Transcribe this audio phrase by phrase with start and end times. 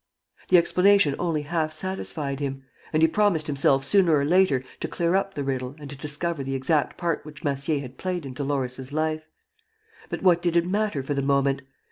[0.49, 5.13] The explanation only half satisfied him, and he promised himself sooner or later to clear
[5.13, 8.91] up the riddle and to discover the exact part which Massier had played in Dolores'
[8.91, 9.27] life.
[10.09, 11.61] But what did it matter for the moment?